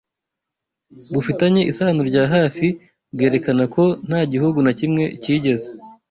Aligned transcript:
bufitanye 1.13 1.61
isano 1.71 2.01
rya 2.09 2.23
hafi 2.33 2.67
bwerekana 3.13 3.63
ko 3.75 3.83
nta 4.07 4.21
gihugu 4.31 4.57
na 4.65 4.71
kimwe 4.79 5.03
cyigeze 5.21 5.67